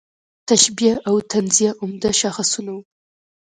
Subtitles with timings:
[0.47, 2.81] تشبیه او تنزیه عمده شاخصونه وو.